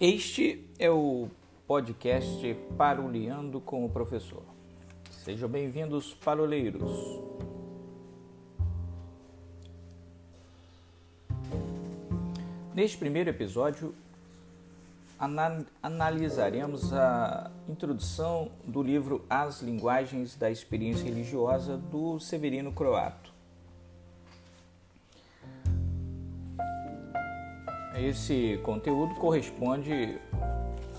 Este 0.00 0.66
é 0.78 0.90
o 0.90 1.28
podcast 1.66 2.56
Paroleando 2.78 3.60
com 3.60 3.84
o 3.84 3.90
Professor. 3.90 4.42
Sejam 5.10 5.46
bem-vindos, 5.46 6.14
paroleiros. 6.14 6.90
Neste 12.74 12.96
primeiro 12.96 13.28
episódio, 13.28 13.94
analisaremos 15.82 16.94
a 16.94 17.50
introdução 17.68 18.50
do 18.64 18.82
livro 18.82 19.22
As 19.28 19.60
Linguagens 19.60 20.34
da 20.34 20.50
Experiência 20.50 21.04
Religiosa 21.04 21.76
do 21.76 22.18
Severino 22.18 22.72
Croato. 22.72 23.39
Esse 27.94 28.58
conteúdo 28.62 29.16
corresponde 29.16 30.20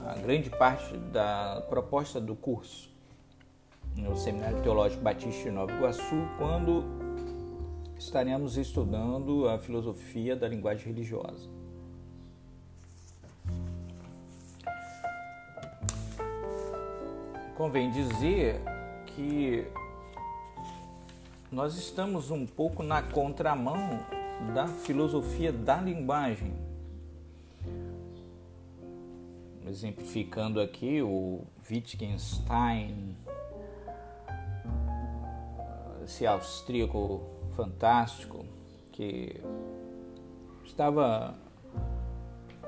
a 0.06 0.14
grande 0.16 0.50
parte 0.50 0.98
da 0.98 1.66
proposta 1.70 2.20
do 2.20 2.36
curso 2.36 2.90
no 3.96 4.16
Seminário 4.18 4.62
Teológico 4.62 5.02
Batista 5.02 5.44
de 5.44 5.52
Nova 5.52 5.72
Iguaçu, 5.72 6.28
quando 6.38 6.84
estaremos 7.98 8.58
estudando 8.58 9.48
a 9.48 9.58
filosofia 9.58 10.36
da 10.36 10.48
linguagem 10.48 10.88
religiosa. 10.88 11.50
Convém 17.56 17.90
dizer 17.92 18.62
que 19.08 19.66
nós 21.52 21.78
estamos 21.78 22.32
um 22.32 22.46
pouco 22.46 22.84
na 22.84 23.02
contramão 23.02 23.78
da 24.54 24.68
filosofia 24.68 25.54
da 25.54 25.78
linguagem 25.78 26.71
exemplificando 29.72 30.60
aqui 30.60 31.02
o 31.02 31.42
Wittgenstein, 31.70 33.16
esse 36.04 36.28
austríaco 36.28 37.22
fantástico 37.56 38.46
que 38.92 39.42
estava 40.66 41.34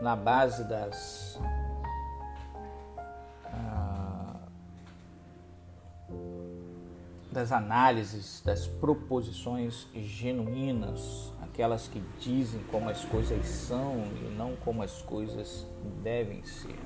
na 0.01 0.15
base 0.15 0.63
das 0.63 1.39
ah, 3.45 4.35
das 7.31 7.51
análises 7.51 8.41
das 8.45 8.65
proposições 8.67 9.87
genuínas, 9.93 11.33
aquelas 11.41 11.87
que 11.87 12.01
dizem 12.19 12.63
como 12.71 12.89
as 12.89 13.03
coisas 13.05 13.45
são 13.45 14.03
e 14.21 14.33
não 14.37 14.55
como 14.57 14.81
as 14.81 15.01
coisas 15.01 15.67
devem 16.01 16.43
ser. 16.43 16.82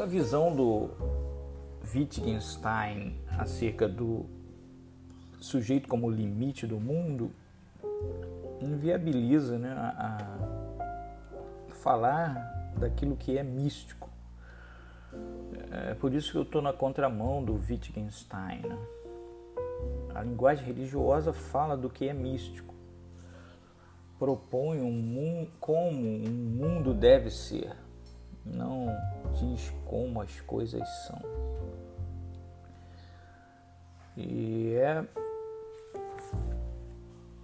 Essa 0.00 0.08
visão 0.08 0.56
do 0.56 0.88
Wittgenstein 1.94 3.20
acerca 3.38 3.86
do 3.86 4.24
sujeito 5.38 5.86
como 5.88 6.08
limite 6.08 6.66
do 6.66 6.80
mundo 6.80 7.30
inviabiliza 8.62 9.58
né, 9.58 9.74
a, 9.76 10.16
a 11.68 11.74
falar 11.82 12.72
daquilo 12.78 13.14
que 13.14 13.36
é 13.36 13.42
místico. 13.42 14.08
É 15.70 15.92
por 15.92 16.14
isso 16.14 16.32
que 16.32 16.38
eu 16.38 16.44
estou 16.44 16.62
na 16.62 16.72
contramão 16.72 17.44
do 17.44 17.60
Wittgenstein. 17.68 18.62
Né? 18.62 18.78
A 20.14 20.22
linguagem 20.22 20.64
religiosa 20.64 21.34
fala 21.34 21.76
do 21.76 21.90
que 21.90 22.08
é 22.08 22.14
místico, 22.14 22.74
propõe 24.18 24.80
um 24.80 24.92
mundo, 24.92 25.50
como 25.60 26.00
um 26.00 26.30
mundo 26.30 26.94
deve 26.94 27.30
ser 27.30 27.76
não 28.44 28.88
diz 29.34 29.70
como 29.86 30.20
as 30.20 30.40
coisas 30.40 30.88
são. 31.06 31.20
E 34.16 34.74
é 34.74 35.06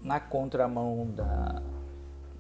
na 0.02 0.20
contramão 0.20 1.10
da 1.10 1.62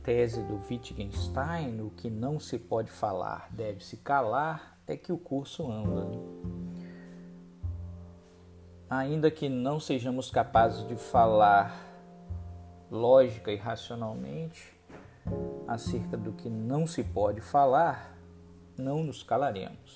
tese 0.02 0.40
do 0.42 0.60
Wittgenstein, 0.70 1.80
o 1.80 1.90
que 1.90 2.08
não 2.08 2.38
se 2.38 2.58
pode 2.58 2.90
falar 2.90 3.48
deve 3.50 3.84
se 3.84 3.96
calar, 3.96 4.78
é 4.86 4.96
que 4.96 5.12
o 5.12 5.18
curso 5.18 5.68
anda. 5.70 6.06
Ainda 8.88 9.32
que 9.32 9.48
não 9.48 9.80
sejamos 9.80 10.30
capazes 10.30 10.86
de 10.86 10.94
falar 10.94 11.76
lógica 12.88 13.50
e 13.50 13.56
racionalmente 13.56 14.72
acerca 15.66 16.16
do 16.16 16.32
que 16.32 16.48
não 16.48 16.86
se 16.86 17.02
pode 17.02 17.40
falar, 17.40 18.15
não 18.78 19.02
nos 19.02 19.22
calaremos. 19.22 19.94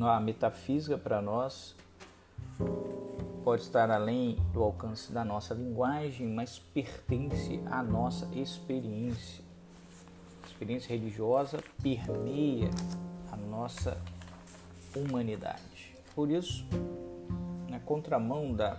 A 0.00 0.20
metafísica 0.20 0.96
para 0.96 1.20
nós 1.20 1.76
pode 3.44 3.62
estar 3.62 3.90
além 3.90 4.36
do 4.52 4.62
alcance 4.62 5.12
da 5.12 5.24
nossa 5.24 5.54
linguagem, 5.54 6.26
mas 6.28 6.58
pertence 6.58 7.60
à 7.66 7.82
nossa 7.82 8.28
experiência. 8.34 9.44
A 10.42 10.46
experiência 10.46 10.96
religiosa 10.96 11.62
permeia 11.82 12.70
a 13.30 13.36
nossa 13.36 13.98
humanidade. 14.96 15.94
Por 16.14 16.30
isso, 16.30 16.66
na 17.68 17.80
contramão 17.80 18.54
da 18.54 18.78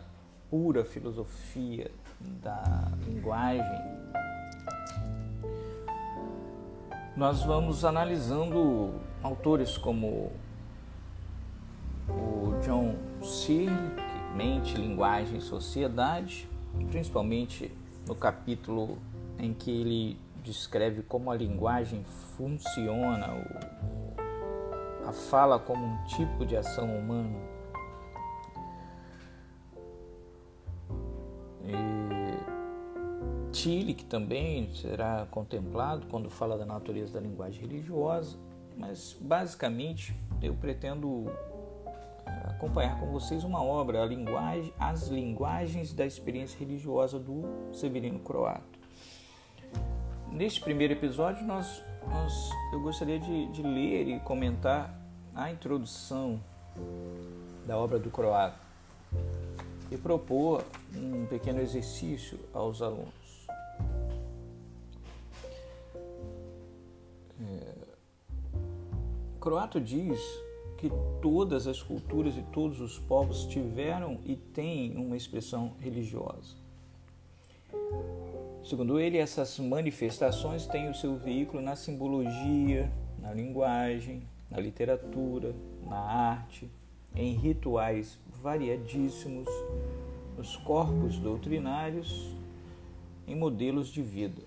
pura 0.50 0.84
filosofia 0.86 1.92
da 2.20 2.92
linguagem, 3.06 3.64
nós 7.16 7.44
vamos 7.44 7.84
analisando 7.84 8.94
autores 9.22 9.78
como 9.78 10.32
o 12.08 12.54
John 12.64 12.96
Searle, 13.22 13.96
Mente, 14.36 14.76
Linguagem 14.76 15.38
e 15.38 15.42
Sociedade, 15.42 16.50
principalmente 16.90 17.72
no 18.08 18.16
capítulo 18.16 18.98
em 19.38 19.54
que 19.54 19.70
ele 19.70 20.18
descreve 20.42 21.04
como 21.04 21.30
a 21.30 21.36
linguagem 21.36 22.04
funciona, 22.38 23.28
a 25.06 25.12
fala 25.12 25.60
como 25.60 25.86
um 25.86 26.04
tipo 26.06 26.46
de 26.46 26.56
ação 26.56 26.98
humana. 26.98 27.38
Que 33.62 34.06
também 34.06 34.74
será 34.74 35.28
contemplado 35.30 36.08
quando 36.08 36.32
fala 36.32 36.58
da 36.58 36.66
natureza 36.66 37.14
da 37.14 37.20
linguagem 37.20 37.62
religiosa, 37.62 38.36
mas 38.76 39.16
basicamente 39.22 40.16
eu 40.42 40.56
pretendo 40.56 41.26
eh, 42.26 42.50
acompanhar 42.50 43.00
com 43.00 43.06
vocês 43.12 43.44
uma 43.44 43.64
obra, 43.64 44.04
linguagem, 44.04 44.74
As 44.80 45.10
Linguagens 45.10 45.94
da 45.94 46.08
Experiência 46.08 46.58
Religiosa 46.58 47.20
do 47.20 47.44
Severino 47.72 48.18
Croato. 48.20 48.80
Neste 50.32 50.60
primeiro 50.60 50.94
episódio, 50.94 51.46
nós, 51.46 51.84
nós 52.08 52.50
eu 52.74 52.82
gostaria 52.82 53.20
de, 53.20 53.46
de 53.52 53.62
ler 53.62 54.08
e 54.08 54.20
comentar 54.22 55.00
a 55.36 55.52
introdução 55.52 56.42
da 57.68 57.78
obra 57.78 58.00
do 58.00 58.10
Croato 58.10 58.58
e 59.92 59.98
propor 59.98 60.66
um 60.96 61.28
pequeno 61.28 61.62
exercício 61.62 62.40
aos 62.56 62.82
alunos. 62.82 63.21
Croato 69.42 69.82
diz 69.82 70.22
que 70.78 70.88
todas 71.20 71.66
as 71.66 71.82
culturas 71.82 72.38
e 72.38 72.44
todos 72.54 72.80
os 72.80 73.00
povos 73.00 73.46
tiveram 73.46 74.20
e 74.24 74.36
têm 74.36 74.96
uma 74.96 75.18
expressão 75.18 75.74
religiosa. 75.80 76.56
Segundo 78.64 79.00
ele, 79.00 79.18
essas 79.18 79.58
manifestações 79.58 80.68
têm 80.68 80.92
o 80.92 80.94
seu 80.94 81.16
veículo 81.18 81.60
na 81.60 81.76
simbologia, 81.76 82.92
na 83.18 83.34
linguagem, 83.34 84.22
na 84.48 84.60
literatura, 84.60 85.56
na 85.88 85.98
arte, 85.98 86.70
em 87.16 87.34
rituais 87.34 88.20
variadíssimos, 88.44 89.50
nos 90.38 90.56
corpos 90.58 91.18
doutrinários, 91.18 92.30
em 93.28 93.36
modelos 93.36 93.88
de 93.88 94.04
vida. 94.04 94.44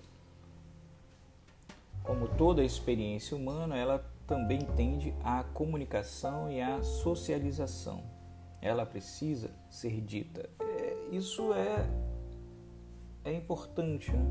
Como 2.01 2.29
toda 2.29 2.63
experiência 2.63 3.35
humana, 3.35 3.75
ela 3.75 4.14
também 4.27 4.59
tende 4.75 5.13
à 5.23 5.43
comunicação 5.43 6.51
e 6.51 6.61
à 6.61 6.81
socialização. 6.83 8.03
Ela 8.61 8.85
precisa 8.85 9.51
ser 9.69 10.01
dita. 10.01 10.49
É, 10.59 10.97
isso 11.11 11.53
é, 11.53 11.87
é 13.23 13.33
importante. 13.33 14.11
Né? 14.11 14.25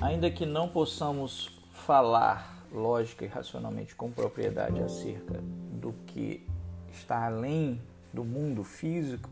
Ainda 0.00 0.30
que 0.30 0.46
não 0.46 0.68
possamos 0.68 1.60
falar 1.70 2.66
lógica 2.72 3.24
e 3.24 3.28
racionalmente 3.28 3.94
com 3.94 4.10
propriedade 4.10 4.82
acerca 4.82 5.40
do 5.80 5.92
que 6.06 6.46
está 6.90 7.26
além 7.26 7.80
do 8.12 8.24
mundo 8.24 8.62
físico, 8.62 9.30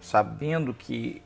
sabendo 0.00 0.72
que 0.72 1.22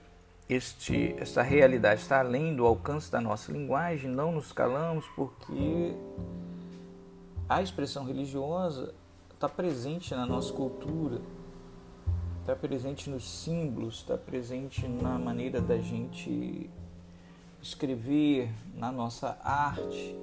este, 0.51 1.15
esta 1.17 1.43
realidade 1.43 2.01
está 2.01 2.19
além 2.19 2.57
do 2.57 2.67
alcance 2.67 3.11
da 3.11 3.21
nossa 3.21 3.53
linguagem, 3.53 4.11
não 4.11 4.33
nos 4.33 4.51
calamos 4.51 5.07
porque 5.15 5.95
a 7.49 7.63
expressão 7.63 8.05
religiosa 8.05 8.93
está 9.33 9.49
presente 9.49 10.13
na 10.13 10.27
nossa 10.27 10.53
cultura, 10.53 11.21
está 12.41 12.57
presente 12.57 13.09
nos 13.09 13.31
símbolos, 13.31 13.99
está 13.99 14.19
presente 14.19 14.89
na 14.89 15.17
maneira 15.21 15.61
da 15.61 15.79
gente 15.79 16.69
escrever, 17.63 18.53
na 18.75 18.91
nossa 18.91 19.39
arte, 19.45 20.17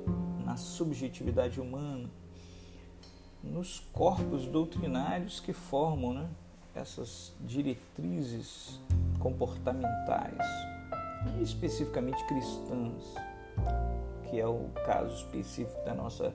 na 0.43 0.57
subjetividade 0.57 1.61
humana, 1.61 2.09
nos 3.41 3.79
corpos 3.93 4.45
doutrinários 4.45 5.39
que 5.39 5.53
formam 5.53 6.13
né, 6.13 6.29
essas 6.75 7.33
diretrizes 7.39 8.77
comportamentais, 9.19 10.45
especificamente 11.41 12.23
cristãs, 12.27 13.15
que 14.29 14.39
é 14.39 14.47
o 14.47 14.69
caso 14.85 15.15
específico 15.15 15.83
da 15.85 15.93
nossa 15.93 16.33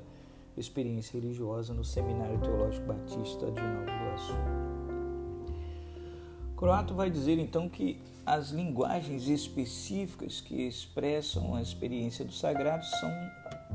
experiência 0.57 1.19
religiosa 1.19 1.73
no 1.73 1.85
Seminário 1.85 2.39
Teológico 2.39 2.87
Batista 2.87 3.51
de 3.51 3.61
Nova 3.61 3.91
Iguaçu. 3.91 4.35
Croato 6.57 6.95
vai 6.95 7.11
dizer 7.11 7.39
então 7.39 7.69
que 7.69 8.01
as 8.25 8.51
linguagens 8.51 9.29
específicas 9.29 10.41
que 10.41 10.67
expressam 10.67 11.57
a 11.57 11.63
experiência 11.63 12.25
do 12.25 12.33
sagrado 12.33 12.85
são 12.85 13.11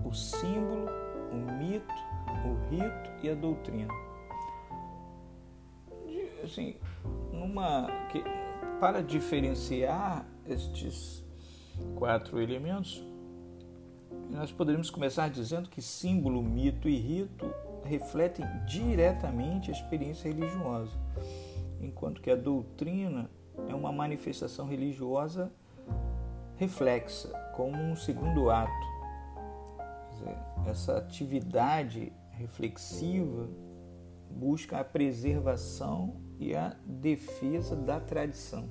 o 0.06 0.14
símbolo, 0.14 0.88
o 1.32 1.36
mito, 1.36 1.94
o 2.46 2.70
rito 2.70 3.12
e 3.22 3.30
a 3.30 3.36
doutrina. 3.36 3.94
Assim, 6.44 6.78
numa 7.34 7.88
para 8.80 9.02
diferenciar 9.02 10.26
estes 10.48 11.24
quatro 11.96 12.40
elementos, 12.40 13.04
nós 14.30 14.52
poderíamos 14.52 14.90
começar 14.90 15.30
dizendo 15.30 15.70
que 15.70 15.82
símbolo, 15.82 16.44
mito 16.44 16.88
e 16.88 16.98
rito 16.98 17.52
refletem 17.84 18.46
diretamente 18.66 19.72
a 19.72 19.74
experiência 19.74 20.32
religiosa, 20.32 20.92
enquanto 21.82 22.22
que 22.22 22.30
a 22.30 22.36
doutrina 22.36 23.30
é 23.68 23.74
uma 23.74 23.92
manifestação 23.92 24.68
religiosa 24.68 25.52
reflexa, 26.58 27.30
como 27.56 27.78
um 27.78 27.96
segundo 27.96 28.50
ato. 28.50 28.88
Essa 30.66 30.98
atividade 30.98 32.12
reflexiva 32.32 33.48
busca 34.30 34.80
a 34.80 34.84
preservação 34.84 36.16
e 36.40 36.56
a 36.56 36.76
defesa 36.86 37.76
da 37.76 38.00
tradição. 38.00 38.70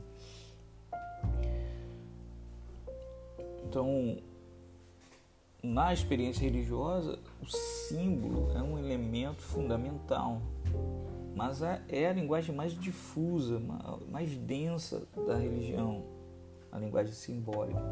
Então, 3.64 4.18
na 5.62 5.92
experiência 5.92 6.42
religiosa, 6.44 7.18
o 7.42 7.46
símbolo 7.46 8.52
é 8.56 8.62
um 8.62 8.78
elemento 8.78 9.42
fundamental, 9.42 10.40
mas 11.34 11.60
é 11.62 12.08
a 12.08 12.12
linguagem 12.12 12.54
mais 12.54 12.72
difusa, 12.72 13.60
mais 14.08 14.36
densa 14.36 15.06
da 15.26 15.36
religião, 15.36 16.04
a 16.70 16.78
linguagem 16.78 17.12
simbólica. 17.12 17.82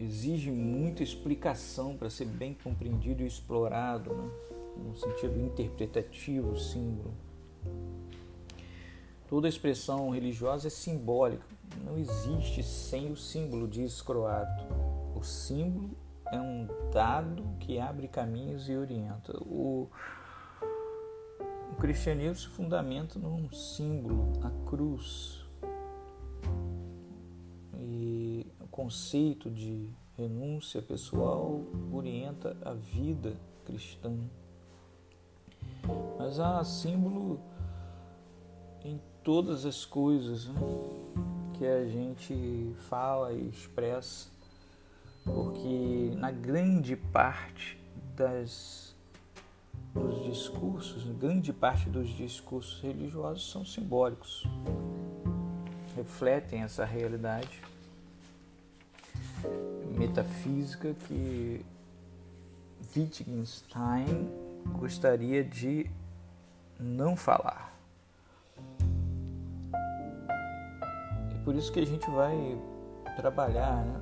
Exige 0.00 0.50
muita 0.50 1.02
explicação 1.02 1.96
para 1.96 2.10
ser 2.10 2.26
bem 2.26 2.54
compreendido 2.54 3.22
e 3.22 3.26
explorado. 3.26 4.14
Né? 4.14 4.30
no 4.78 4.96
sentido 4.96 5.38
interpretativo, 5.40 6.58
símbolo. 6.58 7.12
Toda 9.28 9.48
expressão 9.48 10.10
religiosa 10.10 10.68
é 10.68 10.70
simbólica, 10.70 11.44
não 11.84 11.98
existe 11.98 12.62
sem 12.62 13.12
o 13.12 13.16
símbolo, 13.16 13.68
diz 13.68 14.00
Croato. 14.00 14.64
O 15.14 15.22
símbolo 15.22 15.90
é 16.32 16.40
um 16.40 16.66
dado 16.92 17.44
que 17.60 17.78
abre 17.78 18.08
caminhos 18.08 18.68
e 18.68 18.76
orienta. 18.76 19.36
O, 19.42 19.90
o 21.72 21.76
cristianismo 21.78 22.36
se 22.36 22.48
fundamenta 22.48 23.18
num 23.18 23.50
símbolo, 23.52 24.32
a 24.42 24.50
cruz. 24.68 25.37
Conceito 28.78 29.50
de 29.50 29.90
renúncia 30.16 30.80
pessoal 30.80 31.64
orienta 31.92 32.56
a 32.64 32.74
vida 32.74 33.34
cristã 33.66 34.16
mas 36.16 36.38
há 36.38 36.62
símbolo 36.62 37.40
em 38.84 39.00
todas 39.24 39.66
as 39.66 39.84
coisas 39.84 40.46
né? 40.46 40.60
que 41.54 41.66
a 41.66 41.88
gente 41.88 42.72
fala 42.88 43.32
e 43.32 43.48
expressa, 43.48 44.28
porque 45.24 46.12
na 46.14 46.30
grande 46.30 46.94
parte 46.94 47.76
das 48.14 48.94
dos 49.92 50.22
discursos, 50.22 51.02
grande 51.18 51.52
parte 51.52 51.88
dos 51.88 52.10
discursos 52.10 52.80
religiosos 52.80 53.50
são 53.50 53.64
simbólicos, 53.64 54.46
refletem 55.96 56.62
essa 56.62 56.84
realidade 56.84 57.67
metafísica 59.96 60.94
que 61.06 61.64
Wittgenstein 62.96 64.30
gostaria 64.78 65.44
de 65.44 65.90
não 66.78 67.16
falar. 67.16 67.74
E 71.34 71.38
por 71.44 71.54
isso 71.54 71.72
que 71.72 71.80
a 71.80 71.86
gente 71.86 72.08
vai 72.10 72.36
trabalhar 73.16 73.84
né, 73.84 74.00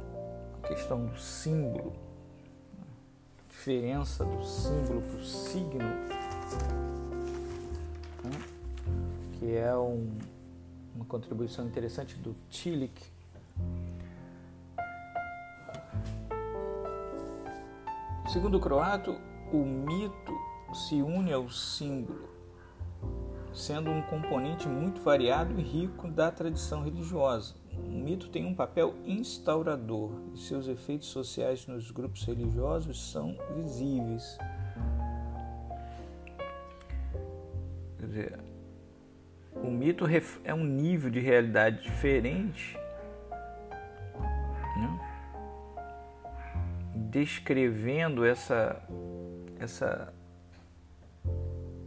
a 0.62 0.68
questão 0.68 1.06
do 1.06 1.18
símbolo, 1.18 1.94
a 3.38 3.48
diferença 3.48 4.24
do 4.24 4.44
símbolo 4.44 5.02
para 5.02 5.16
o 5.16 5.24
signo, 5.24 5.78
né, 8.24 8.30
que 9.38 9.56
é 9.56 9.74
um, 9.74 10.18
uma 10.94 11.04
contribuição 11.04 11.66
interessante 11.66 12.16
do 12.16 12.34
Tillich. 12.50 13.15
Segundo 18.36 18.58
o 18.58 18.60
croato, 18.60 19.18
o 19.50 19.64
mito 19.64 20.38
se 20.70 20.96
une 21.00 21.32
ao 21.32 21.48
símbolo, 21.48 22.28
sendo 23.50 23.90
um 23.90 24.02
componente 24.02 24.68
muito 24.68 25.00
variado 25.00 25.58
e 25.58 25.62
rico 25.62 26.06
da 26.06 26.30
tradição 26.30 26.84
religiosa. 26.84 27.54
O 27.74 27.90
mito 27.90 28.28
tem 28.28 28.44
um 28.44 28.54
papel 28.54 28.94
instaurador 29.06 30.10
e 30.34 30.38
seus 30.38 30.68
efeitos 30.68 31.08
sociais 31.08 31.66
nos 31.66 31.90
grupos 31.90 32.26
religiosos 32.26 33.10
são 33.10 33.38
visíveis. 33.56 34.36
Quer 37.98 38.06
dizer, 38.06 38.38
o 39.54 39.70
mito 39.70 40.04
é 40.44 40.52
um 40.52 40.62
nível 40.62 41.08
de 41.08 41.20
realidade 41.20 41.82
diferente, 41.84 42.78
descrevendo 47.16 48.26
essa, 48.26 48.78
essa 49.58 50.12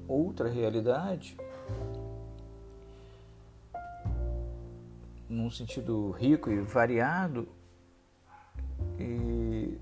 outra 0.07 0.49
realidade, 0.49 1.37
num 5.29 5.51
sentido 5.51 6.09
rico 6.09 6.49
e 6.49 6.59
variado, 6.61 7.47
e 8.97 9.77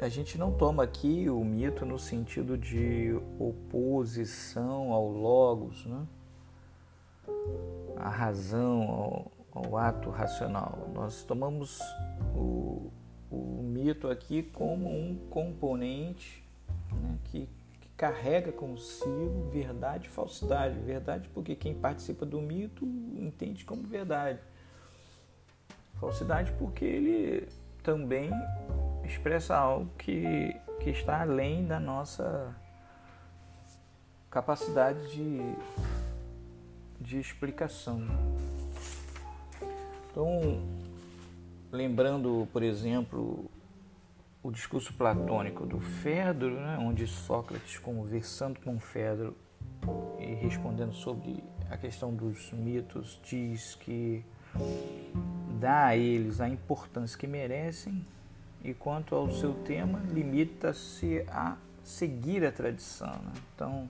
a 0.00 0.08
gente 0.08 0.36
não 0.36 0.52
toma 0.52 0.82
aqui 0.82 1.30
o 1.30 1.44
mito 1.44 1.86
no 1.86 1.96
sentido 1.96 2.58
de 2.58 3.12
oposição 3.38 4.92
ao 4.92 5.08
logos, 5.08 5.86
né? 5.86 6.04
a 7.96 8.08
razão, 8.08 8.82
ao, 8.82 9.32
ao 9.52 9.76
ato 9.76 10.10
racional. 10.10 10.90
Nós 10.92 11.22
tomamos 11.22 11.78
o, 12.34 12.90
o 13.30 13.62
mito 13.62 14.08
aqui 14.08 14.42
como 14.42 14.88
um 14.88 15.16
componente 15.30 16.42
né, 16.92 17.18
que 17.24 17.48
carrega 17.96 18.52
consigo 18.52 19.50
verdade 19.50 20.06
e 20.06 20.10
falsidade. 20.10 20.78
Verdade 20.78 21.28
porque 21.34 21.54
quem 21.54 21.74
participa 21.74 22.24
do 22.24 22.40
mito 22.40 22.84
entende 22.84 23.64
como 23.64 23.82
verdade. 23.82 24.38
Falsidade 26.00 26.52
porque 26.52 26.84
ele 26.84 27.48
também 27.82 28.30
expressa 29.04 29.56
algo 29.56 29.90
que, 29.98 30.54
que 30.80 30.90
está 30.90 31.20
além 31.22 31.66
da 31.66 31.80
nossa 31.80 32.54
capacidade 34.30 35.00
de, 35.10 35.40
de 37.00 37.18
explicação. 37.18 38.06
Então, 40.10 40.62
lembrando, 41.70 42.48
por 42.52 42.62
exemplo, 42.62 43.50
o 44.42 44.50
discurso 44.50 44.92
platônico 44.94 45.66
do 45.66 45.80
Fedro, 45.80 46.54
né, 46.54 46.78
onde 46.80 47.06
Sócrates, 47.06 47.78
conversando 47.78 48.60
com 48.60 48.78
Fedro 48.78 49.36
e 50.18 50.34
respondendo 50.34 50.92
sobre 50.92 51.42
a 51.70 51.76
questão 51.76 52.14
dos 52.14 52.52
mitos 52.52 53.20
diz 53.22 53.74
que 53.74 54.24
dá 55.60 55.86
a 55.86 55.96
eles 55.96 56.40
a 56.40 56.48
importância 56.48 57.18
que 57.18 57.26
merecem 57.26 58.04
e 58.64 58.72
quanto 58.72 59.14
ao 59.14 59.30
seu 59.30 59.54
tema 59.54 60.00
limita-se 60.10 61.24
a 61.28 61.56
seguir 61.82 62.44
a 62.44 62.52
tradição. 62.52 63.12
Né? 63.12 63.32
Então, 63.54 63.88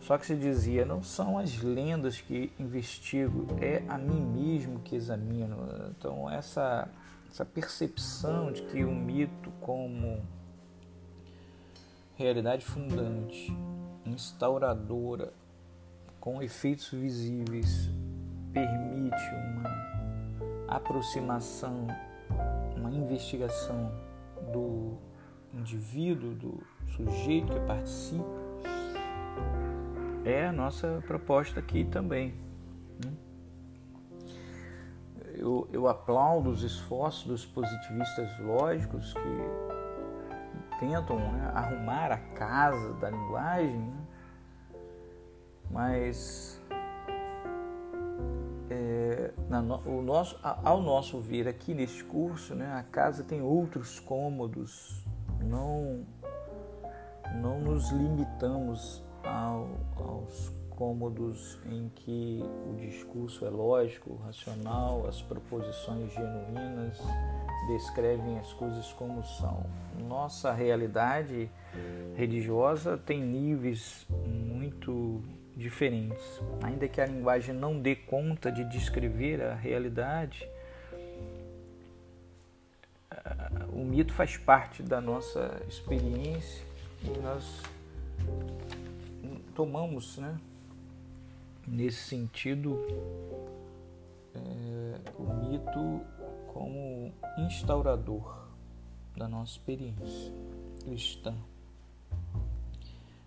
só 0.00 0.18
que 0.18 0.26
se 0.26 0.34
dizia, 0.34 0.84
não 0.84 1.02
são 1.02 1.38
as 1.38 1.62
lendas 1.62 2.20
que 2.20 2.52
investigo, 2.58 3.46
é 3.60 3.82
a 3.88 3.96
mim 3.96 4.20
mesmo 4.20 4.80
que 4.80 4.96
examino. 4.96 5.56
Então, 5.96 6.28
essa, 6.30 6.88
essa 7.30 7.44
percepção 7.44 8.50
de 8.50 8.62
que 8.62 8.84
o 8.84 8.90
mito 8.90 9.50
como 9.60 10.22
realidade 12.16 12.64
fundante, 12.64 13.56
instauradora, 14.06 15.32
com 16.20 16.42
efeitos 16.42 16.88
visíveis, 16.90 17.90
permite 18.52 19.34
uma 19.34 20.76
aproximação, 20.76 21.86
uma 22.76 22.90
investigação 22.90 23.92
do 24.52 24.96
indivíduo, 25.52 26.34
do 26.34 26.62
sujeito 26.96 27.52
que 27.52 27.60
participa, 27.60 28.42
é 30.24 30.46
a 30.46 30.52
nossa 30.52 31.02
proposta 31.06 31.60
aqui 31.60 31.84
também. 31.84 32.34
Né? 33.04 33.12
Eu, 35.34 35.68
eu 35.72 35.88
aplaudo 35.88 36.50
os 36.50 36.62
esforços 36.62 37.24
dos 37.24 37.46
positivistas 37.46 38.38
lógicos 38.40 39.14
que 39.14 40.78
tentam 40.78 41.16
né, 41.16 41.50
arrumar 41.54 42.12
a 42.12 42.18
casa 42.18 42.92
da 42.94 43.10
linguagem, 43.10 43.78
né? 43.78 44.06
mas 45.70 46.60
é, 48.68 49.32
no, 49.48 49.76
o 49.86 50.02
nosso, 50.02 50.38
ao 50.42 50.80
nosso 50.80 51.20
ver 51.20 51.48
aqui 51.48 51.72
neste 51.72 52.04
curso, 52.04 52.54
né, 52.54 52.74
a 52.74 52.82
casa 52.82 53.22
tem 53.24 53.40
outros 53.40 54.00
cômodos, 54.00 55.04
não, 55.40 56.04
não 57.36 57.60
nos 57.60 57.90
limitamos 57.90 59.02
ao, 59.24 59.68
aos 59.96 60.48
cômodos 60.48 60.61
em 61.66 61.90
que 61.94 62.42
o 62.68 62.76
discurso 62.76 63.46
é 63.46 63.50
lógico, 63.50 64.16
racional, 64.24 65.06
as 65.06 65.22
proposições 65.22 66.12
genuínas 66.12 66.98
descrevem 67.68 68.38
as 68.38 68.52
coisas 68.52 68.92
como 68.92 69.22
são. 69.22 69.64
Nossa 70.08 70.52
realidade 70.52 71.50
religiosa 72.16 72.98
tem 72.98 73.20
níveis 73.20 74.06
muito 74.26 75.22
diferentes. 75.56 76.40
Ainda 76.62 76.88
que 76.88 77.00
a 77.00 77.06
linguagem 77.06 77.54
não 77.54 77.80
dê 77.80 77.94
conta 77.94 78.50
de 78.50 78.64
descrever 78.64 79.42
a 79.42 79.54
realidade, 79.54 80.48
o 83.72 83.84
mito 83.84 84.12
faz 84.12 84.36
parte 84.36 84.82
da 84.82 85.00
nossa 85.00 85.62
experiência 85.68 86.64
e 87.04 87.18
nós 87.18 87.62
tomamos, 89.54 90.16
né, 90.18 90.36
nesse 91.66 92.08
sentido, 92.08 92.78
é, 94.34 95.12
o 95.18 95.32
mito 95.44 96.00
como 96.52 97.12
instaurador 97.38 98.48
da 99.16 99.28
nossa 99.28 99.52
experiência 99.52 100.32
cristã 100.84 101.34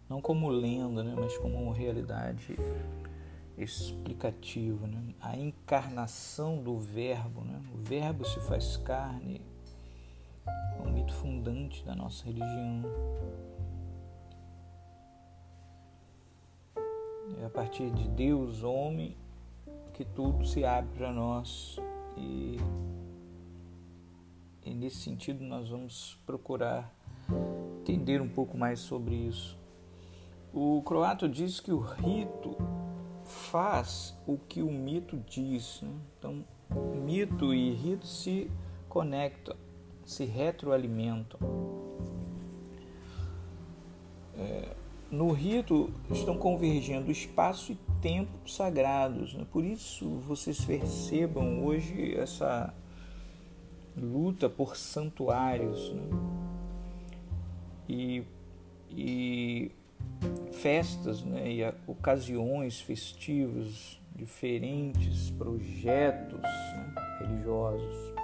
não 0.08 0.22
como 0.22 0.50
lenda, 0.50 1.04
né, 1.04 1.16
mas 1.18 1.38
como 1.38 1.72
realidade 1.72 2.56
explicativa, 3.58 4.86
né? 4.86 5.14
a 5.22 5.36
encarnação 5.36 6.62
do 6.62 6.78
Verbo. 6.78 7.42
Né? 7.42 7.62
O 7.74 7.78
Verbo 7.78 8.26
se 8.26 8.40
faz 8.42 8.78
carne, 8.78 9.42
é 10.46 10.82
um 10.82 10.92
mito 10.92 11.14
fundante 11.14 11.84
da 11.84 11.96
nossa 11.96 12.26
religião. 12.26 12.84
É 17.42 17.46
a 17.46 17.50
partir 17.50 17.90
de 17.92 18.08
Deus, 18.10 18.64
homem, 18.64 19.16
que 19.94 20.06
tudo 20.06 20.46
se 20.46 20.64
abre 20.64 20.90
para 20.98 21.12
nós 21.12 21.80
e, 22.18 22.58
e 24.64 24.74
nesse 24.74 24.98
sentido 24.98 25.44
nós 25.44 25.70
vamos 25.70 26.20
procurar 26.26 26.94
entender 27.80 28.22
um 28.22 28.30
pouco 28.30 28.58
mais 28.58 28.80
sobre 28.80 29.16
isso. 29.16 29.58
O 30.54 30.82
croato 30.84 31.28
diz 31.28 31.60
que 31.60 31.72
o 31.72 31.80
rito 31.80 32.56
faz 33.24 34.16
o 34.26 34.38
que 34.38 34.62
o 34.62 34.72
mito 34.72 35.18
diz. 35.28 35.82
Né? 35.82 35.92
Então, 36.18 36.46
mito 37.04 37.54
e 37.54 37.72
rito 37.72 38.06
se 38.06 38.50
conectam, 38.88 39.56
se 40.06 40.26
retroalimentam. 40.26 41.40
É, 44.38 44.75
no 45.16 45.32
rito 45.32 45.90
estão 46.12 46.38
convergindo 46.38 47.10
espaço 47.10 47.72
e 47.72 47.78
tempo 48.02 48.50
sagrados. 48.50 49.34
Né? 49.34 49.46
Por 49.52 49.64
isso 49.64 50.08
vocês 50.20 50.64
percebam 50.64 51.66
hoje 51.66 52.16
essa 52.16 52.74
luta 53.96 54.50
por 54.50 54.76
santuários. 54.76 55.94
Né? 55.94 56.04
E, 57.88 58.24
e 58.92 59.72
festas 60.52 61.24
né, 61.24 61.50
e 61.50 61.64
ocasiões 61.88 62.82
festivas, 62.82 64.00
diferentes 64.16 65.30
projetos 65.32 66.42
né, 66.42 66.94
religiosos. 67.20 68.16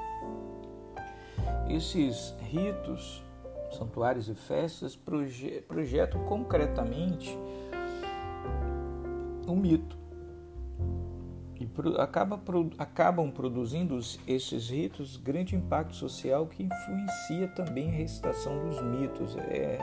Esses 1.69 2.36
ritos, 2.41 3.24
santuários 3.72 4.30
e 4.30 4.36
festas 4.36 4.96
proje 4.96 5.62
projetam 5.68 6.24
concretamente 6.25 7.38
um 9.48 9.56
mito 9.56 10.01
e 11.62 11.66
pro 11.68 12.01
acaba, 12.01 12.40
pro 12.40 12.72
acabam 12.80 13.30
produzindo 13.30 14.00
esses 14.25 14.70
ritos 14.72 15.16
grande 15.16 15.56
impacto 15.56 15.96
social 15.96 16.48
que 16.48 16.63
influencia 16.63 17.48
também 17.50 17.90
a 17.90 17.94
recitação 17.94 18.68
dos 18.68 18.82
mitos. 18.82 19.36
É, 19.38 19.78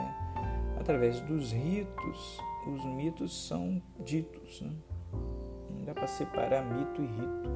através 0.77 1.21
dos 1.21 1.53
ritos, 1.53 2.37
os 2.67 2.83
mitos 2.83 3.47
são 3.47 3.81
ditos. 4.03 4.59
Né? 4.59 4.73
Não 5.69 5.85
dá 5.85 5.93
para 5.93 6.07
separar 6.07 6.65
mito 6.65 7.01
e 7.01 7.05
rito. 7.05 7.49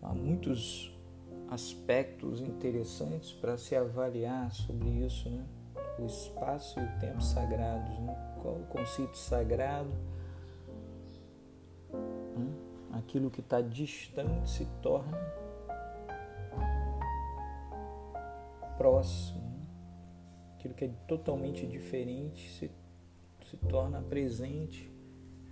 Há 0.00 0.14
muitos 0.14 0.95
aspectos 1.50 2.40
interessantes 2.40 3.32
para 3.32 3.56
se 3.56 3.74
avaliar 3.76 4.52
sobre 4.52 4.88
isso, 4.88 5.28
né? 5.30 5.44
o 5.98 6.06
espaço 6.06 6.78
e 6.78 6.82
o 6.82 7.00
tempo 7.00 7.22
sagrados. 7.22 7.98
Né? 7.98 8.36
Qual 8.42 8.54
o 8.54 8.66
conceito 8.66 9.16
sagrado? 9.16 9.90
Né? 11.92 12.52
Aquilo 12.92 13.30
que 13.30 13.40
está 13.40 13.60
distante 13.60 14.48
se 14.50 14.66
torna 14.82 15.18
próximo 18.76 19.46
aquilo 20.66 20.74
que 20.74 20.84
é 20.84 20.90
totalmente 21.06 21.66
diferente 21.66 22.50
se, 22.50 22.70
se 23.48 23.56
torna 23.68 24.02
presente 24.02 24.90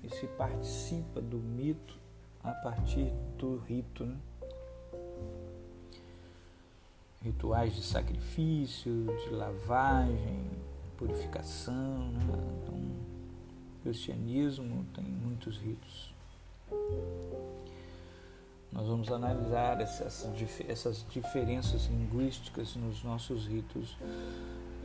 e 0.02 0.08
se 0.08 0.26
participa 0.26 1.20
do 1.20 1.38
mito 1.38 1.98
a 2.42 2.52
partir 2.52 3.12
do 3.38 3.56
rito. 3.58 4.04
Né? 4.04 4.16
Rituais 7.25 7.75
de 7.75 7.83
sacrifício, 7.83 9.07
de 9.25 9.31
lavagem, 9.31 10.45
purificação. 10.99 12.11
Né? 12.12 12.61
Então, 12.62 12.75
o 12.75 13.83
cristianismo 13.83 14.85
tem 14.95 15.04
muitos 15.04 15.57
ritos. 15.57 16.14
Nós 18.71 18.87
vamos 18.87 19.11
analisar 19.11 19.81
essas, 19.81 20.28
essas 20.69 21.07
diferenças 21.09 21.87
linguísticas 21.87 22.76
nos 22.76 23.02
nossos 23.02 23.47
ritos. 23.47 23.97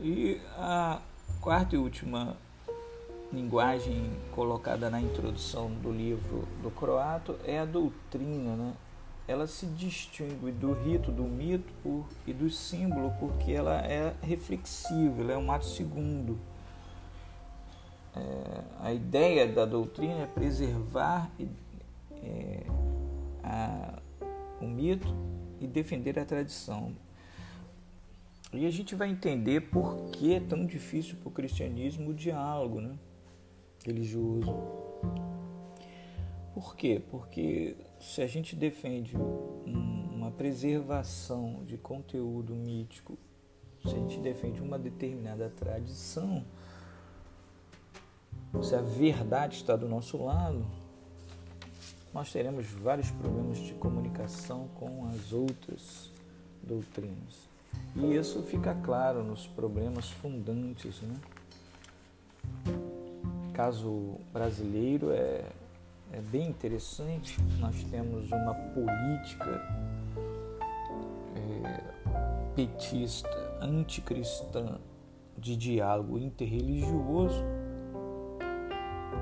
E 0.00 0.40
a 0.56 1.02
quarta 1.42 1.74
e 1.74 1.78
última 1.78 2.36
linguagem 3.30 4.10
colocada 4.34 4.88
na 4.88 5.00
introdução 5.00 5.70
do 5.70 5.92
livro 5.92 6.48
do 6.62 6.70
croato 6.70 7.36
é 7.44 7.58
a 7.58 7.64
doutrina, 7.66 8.56
né? 8.56 8.74
Ela 9.30 9.46
se 9.46 9.64
distingue 9.66 10.50
do 10.50 10.72
rito, 10.72 11.12
do 11.12 11.22
mito 11.22 11.72
por, 11.84 12.04
e 12.26 12.32
do 12.32 12.50
símbolo 12.50 13.14
porque 13.20 13.52
ela 13.52 13.80
é 13.80 14.12
reflexiva, 14.20 15.22
ela 15.22 15.34
é 15.34 15.38
um 15.38 15.52
ato 15.52 15.66
segundo. 15.66 16.36
É, 18.16 18.62
a 18.80 18.92
ideia 18.92 19.46
da 19.46 19.64
doutrina 19.64 20.22
é 20.22 20.26
preservar 20.26 21.30
é, 22.10 22.64
a, 23.44 24.00
o 24.60 24.66
mito 24.66 25.14
e 25.60 25.66
defender 25.68 26.18
a 26.18 26.24
tradição. 26.24 26.92
E 28.52 28.66
a 28.66 28.70
gente 28.72 28.96
vai 28.96 29.10
entender 29.10 29.60
por 29.60 30.10
que 30.10 30.34
é 30.34 30.40
tão 30.40 30.66
difícil 30.66 31.14
para 31.18 31.28
o 31.28 31.30
cristianismo 31.30 32.10
o 32.10 32.14
diálogo, 32.14 32.80
né? 32.80 32.98
religioso. 33.86 34.52
Por 36.54 36.74
quê? 36.74 37.00
Porque 37.10 37.76
se 38.00 38.22
a 38.22 38.26
gente 38.26 38.56
defende 38.56 39.16
uma 39.16 40.30
preservação 40.30 41.64
de 41.64 41.76
conteúdo 41.78 42.54
mítico, 42.54 43.16
se 43.82 43.94
a 43.94 43.98
gente 43.98 44.18
defende 44.18 44.60
uma 44.60 44.78
determinada 44.78 45.48
tradição, 45.48 46.44
se 48.62 48.74
a 48.74 48.82
verdade 48.82 49.56
está 49.56 49.76
do 49.76 49.88
nosso 49.88 50.22
lado, 50.22 50.66
nós 52.12 52.32
teremos 52.32 52.66
vários 52.66 53.10
problemas 53.10 53.58
de 53.58 53.72
comunicação 53.74 54.68
com 54.74 55.06
as 55.06 55.32
outras 55.32 56.10
doutrinas. 56.62 57.48
E 57.94 58.16
isso 58.16 58.42
fica 58.42 58.74
claro 58.74 59.22
nos 59.22 59.46
problemas 59.46 60.10
fundantes. 60.10 61.00
Né? 61.00 61.16
Caso 63.54 64.16
brasileiro 64.32 65.10
é, 65.12 65.44
é 66.12 66.20
bem 66.20 66.48
interessante, 66.48 67.36
nós 67.58 67.82
temos 67.84 68.30
uma 68.30 68.54
política 68.54 69.62
é, 71.36 71.84
petista, 72.54 73.28
anticristã, 73.60 74.78
de 75.38 75.56
diálogo 75.56 76.18
interreligioso, 76.18 77.42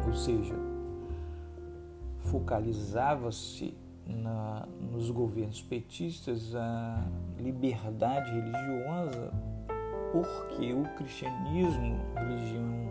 ou 0.05 0.13
seja, 0.13 0.55
focalizava-se 2.31 3.77
nos 4.91 5.11
governos 5.11 5.63
petistas 5.63 6.55
a 6.57 7.07
liberdade 7.39 8.31
religiosa, 8.31 9.33
porque 10.11 10.73
o 10.73 10.83
cristianismo, 10.97 12.01
religião 12.17 12.91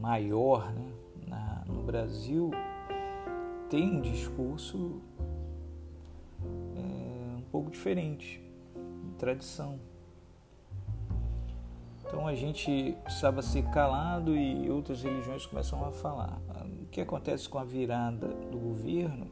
maior 0.00 0.72
né, 0.72 0.95
Brasil, 1.86 2.50
tem 3.70 3.98
um 3.98 4.00
discurso 4.00 5.00
é, 6.74 7.36
um 7.38 7.44
pouco 7.52 7.70
diferente, 7.70 8.42
de 9.04 9.12
tradição. 9.12 9.78
Então 12.04 12.26
a 12.26 12.34
gente 12.34 12.96
precisava 13.04 13.40
ser 13.40 13.62
calado 13.70 14.36
e 14.36 14.68
outras 14.68 15.02
religiões 15.02 15.46
começam 15.46 15.84
a 15.84 15.92
falar. 15.92 16.40
O 16.82 16.86
que 16.86 17.00
acontece 17.00 17.48
com 17.48 17.58
a 17.58 17.64
virada 17.64 18.28
do 18.28 18.58
governo? 18.58 19.30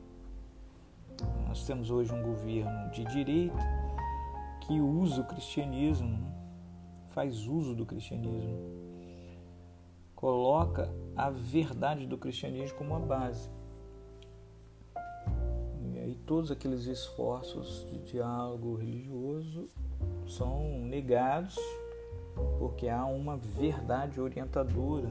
Nós 1.49 1.67
temos 1.67 1.91
hoje 1.91 2.13
um 2.13 2.23
governo 2.23 2.91
de 2.93 3.05
direita 3.05 3.59
que 4.61 4.81
usa 4.81 5.23
o 5.23 5.25
cristianismo, 5.25 6.19
faz 7.11 7.47
uso 7.47 7.75
do 7.75 7.85
cristianismo, 7.85 8.59
coloca 10.15 10.89
a 11.17 11.31
verdade 11.31 12.07
do 12.07 12.19
cristianismo 12.19 12.77
como 12.79 12.95
a 12.95 12.99
base. 12.99 13.49
E 15.93 15.99
aí 15.99 16.15
todos 16.27 16.51
aqueles 16.51 16.87
esforços 16.87 17.87
de 17.91 17.99
diálogo 18.13 18.77
religioso 18.77 19.69
são 20.27 20.81
negados 20.81 21.57
porque 22.59 22.89
há 22.89 23.05
uma 23.05 23.37
verdade 23.37 24.21
orientadora 24.21 25.09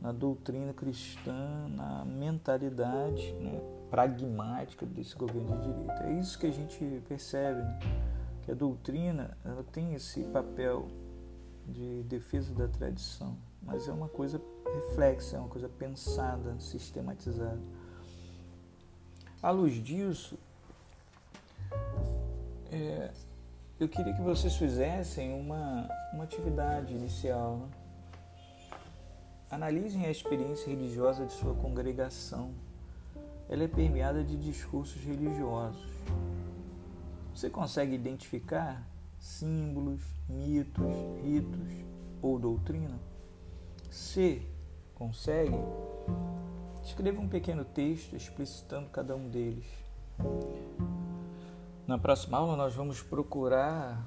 na 0.00 0.12
doutrina 0.12 0.72
cristã, 0.72 1.66
na 1.74 2.04
mentalidade 2.04 3.32
né, 3.34 3.60
pragmática 3.90 4.86
desse 4.86 5.16
governo 5.16 5.56
de 5.58 5.72
direita. 5.72 6.04
É 6.04 6.12
isso 6.12 6.38
que 6.38 6.46
a 6.46 6.52
gente 6.52 7.02
percebe, 7.08 7.60
né? 7.60 7.78
que 8.42 8.52
a 8.52 8.54
doutrina 8.54 9.36
ela 9.44 9.64
tem 9.64 9.94
esse 9.94 10.22
papel 10.24 10.86
de 11.66 12.04
defesa 12.04 12.54
da 12.54 12.68
tradição, 12.68 13.36
mas 13.60 13.88
é 13.88 13.92
uma 13.92 14.08
coisa 14.08 14.40
reflexa, 14.74 15.36
é 15.36 15.38
uma 15.38 15.48
coisa 15.48 15.68
pensada, 15.68 16.58
sistematizada. 16.58 17.60
À 19.42 19.50
luz 19.50 19.74
disso, 19.82 20.38
é, 22.70 23.10
eu 23.78 23.88
queria 23.88 24.14
que 24.14 24.22
vocês 24.22 24.56
fizessem 24.56 25.32
uma, 25.32 25.88
uma 26.12 26.24
atividade 26.24 26.94
inicial. 26.94 27.58
Né? 27.58 27.68
Analisem 29.50 30.04
a 30.06 30.10
experiência 30.10 30.68
religiosa 30.68 31.26
de 31.26 31.32
sua 31.32 31.54
congregação. 31.54 32.52
Ela 33.48 33.64
é 33.64 33.68
permeada 33.68 34.24
de 34.24 34.36
discursos 34.36 35.00
religiosos. 35.04 35.86
Você 37.34 37.48
consegue 37.50 37.94
identificar 37.94 38.82
símbolos, 39.18 40.02
mitos, 40.28 40.84
ritos 41.22 41.68
ou 42.20 42.38
doutrina? 42.38 42.98
Se 43.90 44.42
consegue, 44.96 45.56
escreva 46.82 47.20
um 47.20 47.28
pequeno 47.28 47.64
texto 47.64 48.16
explicitando 48.16 48.88
cada 48.88 49.14
um 49.14 49.28
deles. 49.28 49.66
Na 51.86 51.98
próxima 51.98 52.38
aula, 52.38 52.56
nós 52.56 52.74
vamos 52.74 53.02
procurar 53.02 54.04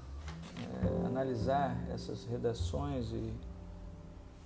é, 0.58 1.06
analisar 1.06 1.78
essas 1.90 2.26
redações 2.26 3.12
e, 3.12 3.34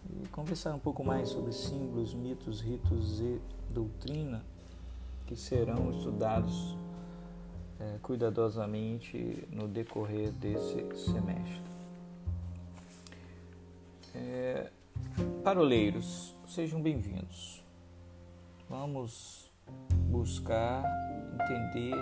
e 0.10 0.27
conversar 0.27 0.75
um 0.75 0.79
pouco 0.79 1.03
mais 1.03 1.29
sobre 1.29 1.51
símbolos, 1.51 2.13
mitos, 2.13 2.62
ritos 2.62 3.19
e 3.19 3.41
doutrina 3.71 4.43
que 5.25 5.36
serão 5.36 5.89
estudados 5.91 6.77
é, 7.79 7.97
cuidadosamente 8.01 9.47
no 9.49 9.67
decorrer 9.67 10.32
desse 10.34 10.75
semestre. 10.97 11.63
É, 14.13 14.69
paroleiros, 15.43 16.36
sejam 16.47 16.82
bem-vindos. 16.82 17.63
Vamos 18.69 19.52
buscar 20.10 20.84
entender 21.34 21.95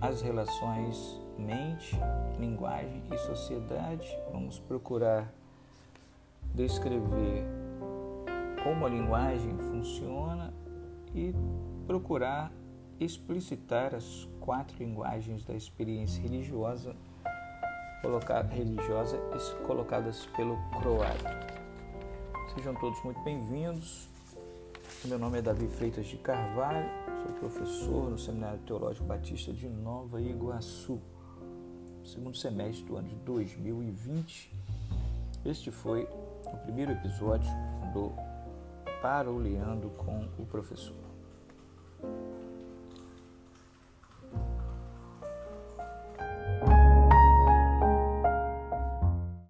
as 0.00 0.22
relações 0.22 1.20
mente, 1.36 1.96
linguagem 2.38 3.02
e 3.12 3.18
sociedade. 3.18 4.06
Vamos 4.32 4.58
procurar 4.58 5.32
descrever 6.54 7.44
como 8.62 8.86
a 8.86 8.88
linguagem 8.88 9.56
funciona 9.58 10.52
e 11.14 11.34
procurar 11.86 12.52
explicitar 13.00 13.94
as 13.94 14.28
quatro 14.40 14.76
linguagens 14.78 15.44
da 15.44 15.54
experiência 15.54 16.22
religiosa 16.22 16.94
religiosa 18.50 19.18
colocadas 19.66 20.26
pelo 20.36 20.56
Croato. 20.80 21.57
Sejam 22.54 22.74
todos 22.74 23.02
muito 23.02 23.20
bem-vindos. 23.20 24.08
Meu 25.04 25.18
nome 25.18 25.38
é 25.38 25.42
Davi 25.42 25.68
Freitas 25.68 26.06
de 26.06 26.16
Carvalho 26.16 26.88
Sou 27.28 27.32
professor 27.34 28.10
no 28.10 28.18
Seminário 28.18 28.58
Teológico 28.60 29.06
Batista 29.06 29.52
de 29.52 29.68
Nova 29.68 30.20
Iguaçu, 30.20 31.00
segundo 32.02 32.36
semestre 32.36 32.84
do 32.84 32.96
ano 32.96 33.08
de 33.08 33.16
2020. 33.16 34.52
Este 35.44 35.70
foi 35.70 36.08
o 36.46 36.56
primeiro 36.64 36.92
episódio 36.92 37.50
do 37.92 38.12
Paroleando 39.02 39.90
com 39.90 40.28
o 40.38 40.46
Professor. 40.46 40.96